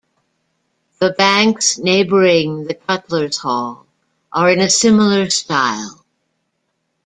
[0.97, 3.85] The banks neighbouring the Cutlers' Hall
[4.33, 6.03] are in a similar style.